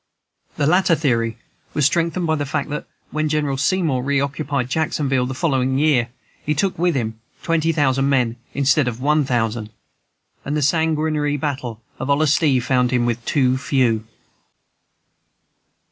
[0.57, 1.37] The latter theory
[1.75, 6.09] was strengthened by the fact that, when General Seymour reoccupied Jacksonville, the following year,
[6.43, 9.69] he took with him twenty thousand men instead of one thousand,
[10.43, 14.03] and the sanguinary battle of Olustee found him with too few.